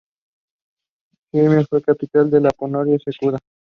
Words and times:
Sirmio 1.31 1.63
fue 1.69 1.83
capital 1.83 2.31
de 2.31 2.41
la 2.41 2.49
"Pannonia 2.49 2.97
Secunda". 3.05 3.37